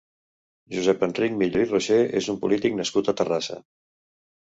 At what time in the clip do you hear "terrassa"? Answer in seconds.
3.25-3.65